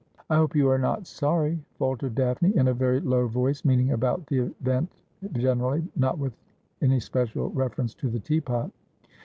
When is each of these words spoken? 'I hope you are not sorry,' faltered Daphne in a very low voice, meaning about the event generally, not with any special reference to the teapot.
'I 0.31 0.35
hope 0.37 0.55
you 0.55 0.67
are 0.67 0.79
not 0.79 1.05
sorry,' 1.05 1.63
faltered 1.77 2.15
Daphne 2.15 2.57
in 2.57 2.67
a 2.69 2.73
very 2.73 2.99
low 3.01 3.27
voice, 3.27 3.63
meaning 3.63 3.91
about 3.91 4.25
the 4.25 4.39
event 4.59 4.89
generally, 5.33 5.87
not 5.95 6.17
with 6.17 6.33
any 6.81 6.99
special 6.99 7.51
reference 7.51 7.93
to 7.93 8.09
the 8.09 8.19
teapot. 8.19 8.71